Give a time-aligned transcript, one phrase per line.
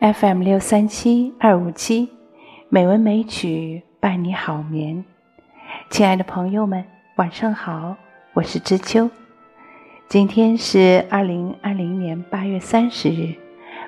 [0.00, 2.08] FM 六三七二五七，
[2.70, 5.04] 美文美曲伴你好眠。
[5.90, 6.82] 亲爱的朋友们，
[7.16, 7.98] 晚上好，
[8.32, 9.10] 我是知秋。
[10.08, 13.34] 今天是二零二零年八月三十日，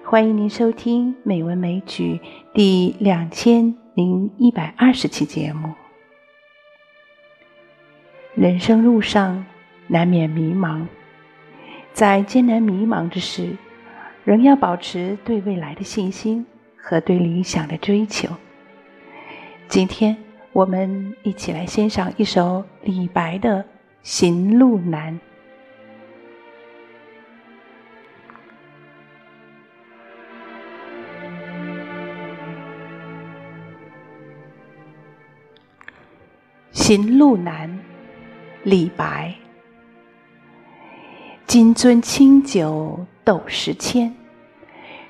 [0.05, 2.21] 欢迎您收听《美文美曲》
[2.53, 5.73] 第两千零一百二十期节目。
[8.35, 9.47] 人生路上
[9.87, 10.85] 难免迷茫，
[11.95, 13.57] 在艰难迷茫之时。
[14.25, 18.29] 仍要保持对未来的信心和对理想的追求。
[19.69, 20.17] 今天
[20.53, 23.59] 我们一起来欣赏一首李白的
[24.03, 25.15] 《行路难》。
[36.71, 37.79] 行路难，
[38.65, 39.35] 李白。
[41.47, 44.15] 金樽清酒斗十千，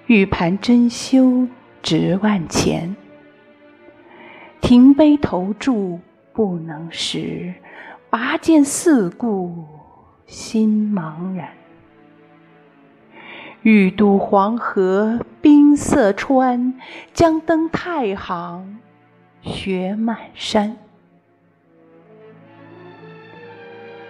[0.06, 1.48] 玉盘珍羞
[1.82, 2.94] 值万钱。
[4.60, 5.98] 停杯投箸
[6.32, 7.54] 不能食，
[8.10, 9.64] 拔剑四顾
[10.27, 11.48] 心茫然。
[13.62, 16.74] 欲渡黄河冰塞川，
[17.14, 18.78] 将登太行
[19.42, 20.76] 雪满山。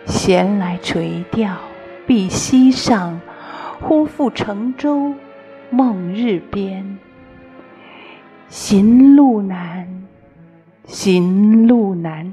[0.07, 1.57] 闲来垂钓。
[2.05, 3.21] 碧溪上，
[3.83, 5.13] 忽复乘舟
[5.69, 6.99] 梦日边。
[8.49, 10.07] 行路难，
[10.85, 12.33] 行路难。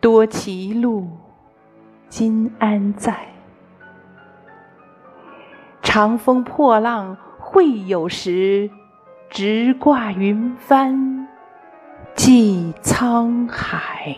[0.00, 1.06] 多歧路，
[2.08, 3.28] 今安在？
[5.82, 8.70] 长风破浪会有时，
[9.28, 11.28] 直挂云帆
[12.14, 14.16] 济沧海。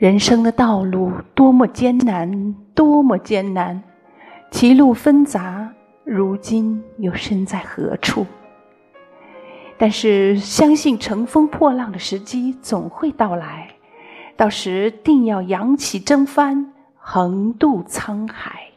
[0.00, 3.82] 人生的道路多么艰难，多么艰难，
[4.50, 5.70] 歧路纷杂，
[6.04, 8.24] 如今又身在何处？
[9.76, 13.68] 但是相信乘风破浪的时机总会到来，
[14.38, 18.69] 到时定要扬起征帆，横渡沧海。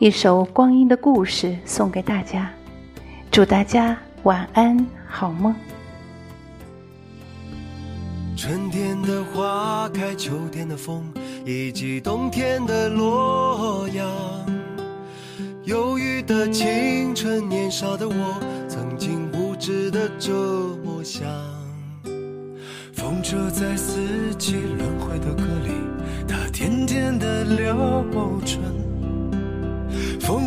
[0.00, 2.50] 一首光阴的故事送给大家，
[3.30, 5.54] 祝大家晚安，好梦。
[8.34, 11.04] 春天的花开，秋天的风，
[11.44, 14.10] 以及冬天的洛阳。
[15.64, 20.32] 忧郁的青春，年少的我，曾经无知的这
[20.82, 21.28] 么想。
[22.94, 25.72] 风车在四季轮回的歌里，
[26.26, 28.02] 它甜甜的流
[28.46, 28.89] 转。